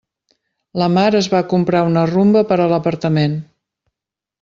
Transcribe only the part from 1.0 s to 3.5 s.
es va comprar una Rumba per a l'apartament.